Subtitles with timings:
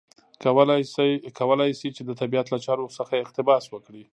[1.39, 4.03] کولای شي چې د طبیعت له چارو څخه اقتباس وکړي.